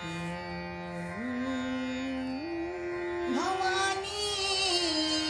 भवानी 0.00 0.14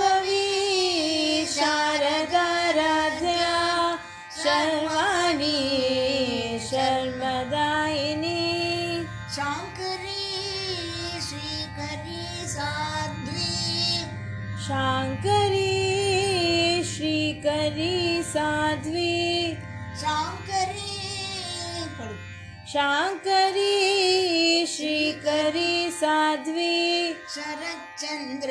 शाङ्करी 22.75 24.65
श्रीकरी 24.65 25.91
साध्वी। 25.91 27.13
शरच्चन्द्र 27.13 28.49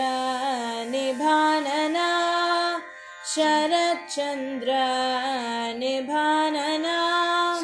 निभानना। 0.91 2.07
शरच्चन्द्र 3.35 4.73
निभानना। 5.77 6.97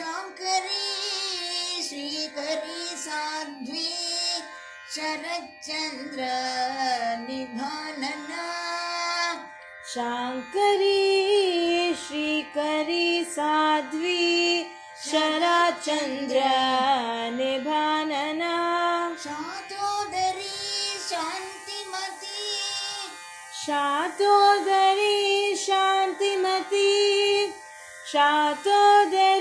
शाङ्करी 0.01 1.03
श्रीकरी 1.83 2.95
साध्वी। 2.95 3.95
शरच्चन्द्र 4.95 6.21
निभानना। 7.29 8.53
शाङ्करी 9.87 11.12
श्रीकरी 12.93 13.23
साध्वी 13.25 14.63
शरच्चन्द्र 15.03 16.41
निभानना 17.37 18.53
शातोदरी 19.23 20.51
शान्तिमती 21.09 22.51
शातोदरी 23.65 25.55
शान्तिमती 25.65 26.91
शातोदरी 28.11 29.32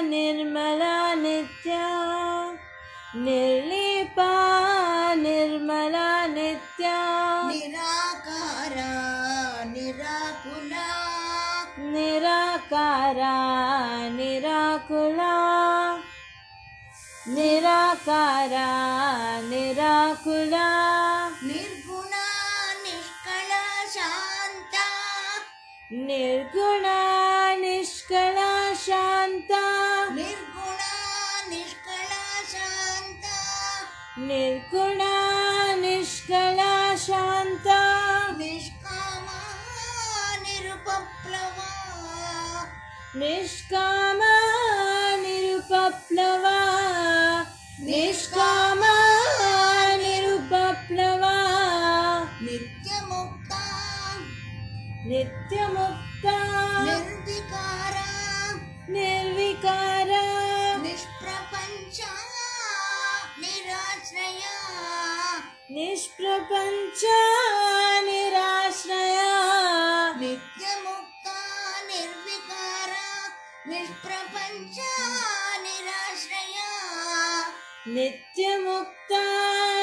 निर्मला 0.00 1.14
नित्या। 1.14 2.02
निर्मला 5.14 6.26
नित्या। 6.26 6.96
निराकारा 7.50 8.90
निराकुला। 9.64 11.12
निराकारा 11.78 13.32
निराकुला। 14.08 15.32
निराकारा 17.28 18.68
निराकुला। 19.40 21.01
निर्गुणा 26.06 26.98
निष्कला 27.56 28.72
शान्ता 28.76 29.60
निर्गुणा 30.14 31.48
निष्कला 31.48 32.42
शान्ता 32.44 33.38
निर्गुण 34.18 34.98
निष्कला 35.80 36.94
शांता। 36.98 37.80
निष्कामा 38.38 39.38
निरुपप्लवा। 40.42 41.70
निष्का 43.14 43.91
नित्यमुक्ता। 55.12 56.38
निर्विकारा। 56.84 58.04
निर्विकारा। 58.88 60.22
निष्प्रपञ्चा 60.76 62.12
निराश्रया। 63.38 64.56
निष्प्रपञ्चा 65.70 67.18
निराश्रया। 68.00 69.32
नित्यमुक्ता। 70.14 71.36
निर्विकारा। 71.82 73.28
निष्प्रपञ्चा 73.68 75.08
निराश्रया। 75.58 76.70
नित्यमुक्ता। 77.88 79.22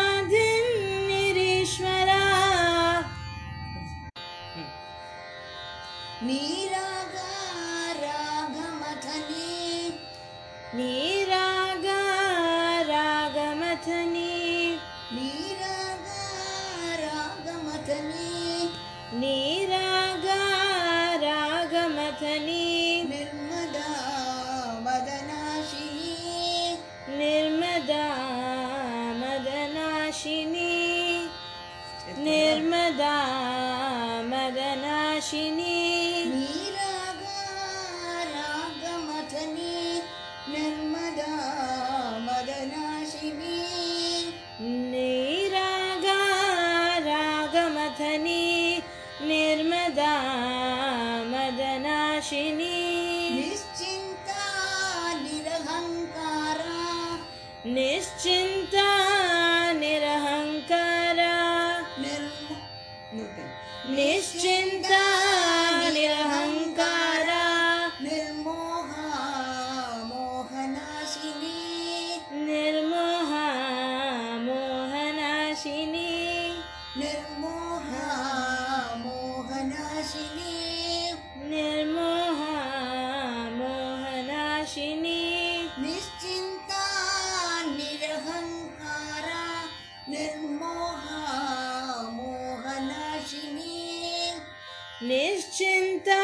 निश्चिन्ता 95.03 96.17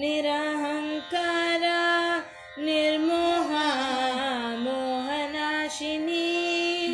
निरहङ्कारा 0.00 1.80
निर्मोहा 2.58 3.66
मोहनाशिनी। 4.62 6.28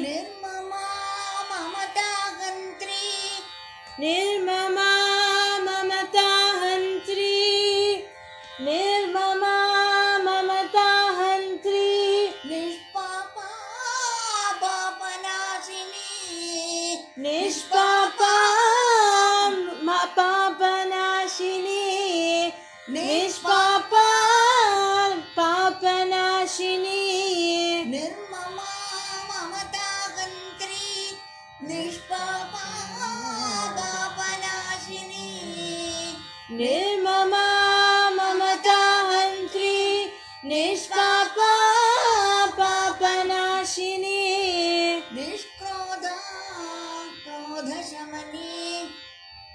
निर्म 0.01 0.43
ममतान्त्री 1.51 3.05
निर्ममा 4.01 4.91
ममताहन्त्री 5.69 7.37
निर्ममा 8.67 9.55
ममताहन्त्री 10.27 11.87
पापनाशिनी। 14.63 16.11
निष्पा 17.23 17.86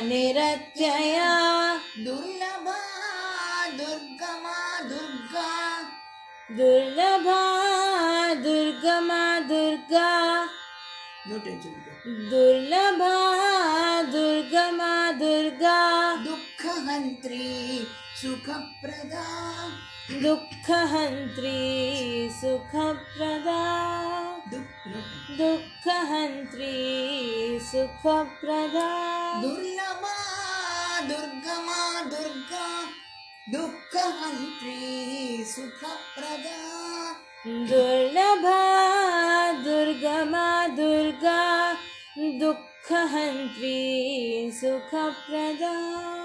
निरत्यया। 0.00 1.74
दुर्लभा 1.76 2.80
दुर्गमा 3.70 4.80
दुर्गा। 4.80 5.82
दुर्लभा 6.50 7.54
दुर्गमा 8.34 9.40
दुर्गा। 9.40 10.44
दुर्लभा 12.06 13.14
दुर्गमा 14.02 15.12
दुर्गा। 15.12 16.16
दुःखहन्त्री 16.16 17.78
सुखप्रदा। 18.22 19.24
दुःखहन्त्री 20.22 21.50
सुखप्रदा। 22.32 24.23
दुःखहन्त्री 24.86 26.72
सुखप्रदा। 27.62 29.40
दुर्लभा 29.42 31.00
दुर्गमा 31.00 32.00
दुर्गा। 32.00 32.82
दुःखहन्त्री 33.48 35.44
सुखप्रदा। 35.44 36.84
दुर्लभा 37.46 38.82
दुर्गमा 39.52 40.68
दुर्गा। 40.68 41.72
दुःखहन्त्री 42.18 43.76
सुखप्रदा। 44.54 46.23